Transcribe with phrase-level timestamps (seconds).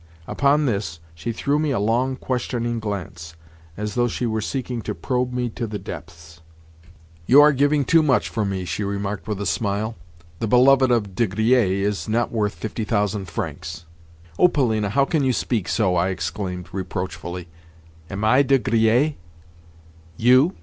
[0.25, 3.35] Upon this she threw me a long, questioning glance,
[3.77, 6.41] as though she were seeking to probe me to the depths.
[7.27, 9.95] "You are giving too much for me," she remarked with a smile.
[10.39, 13.85] "The beloved of De Griers is not worth fifty thousand francs."
[14.39, 17.47] "Oh Polina, how can you speak so?" I exclaimed reproachfully.
[18.09, 19.13] "Am I De Griers?"
[20.17, 20.55] "You?"